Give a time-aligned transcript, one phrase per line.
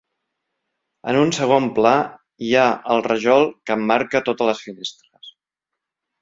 [1.11, 1.91] En un segon pla,
[2.45, 2.63] hi ha
[2.95, 5.31] el rajol que emmarca totes les finestres.